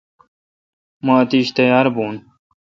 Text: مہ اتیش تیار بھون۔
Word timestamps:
مہ 1.05 1.13
اتیش 1.21 1.47
تیار 1.57 1.85
بھون۔ 1.95 2.15